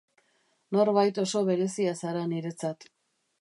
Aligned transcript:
Norbait 0.75 1.19
oso 1.25 1.43
berezia 1.51 1.93
zara 2.05 2.25
niretzat. 2.33 2.89